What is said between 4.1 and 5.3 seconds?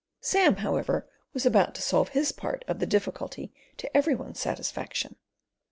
one's satisfaction.